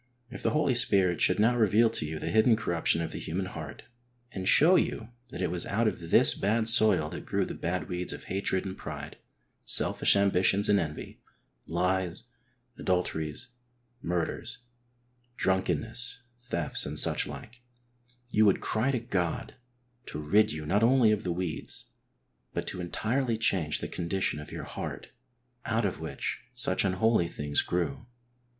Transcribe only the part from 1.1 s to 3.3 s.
should now reveal to you the hidden corruption of the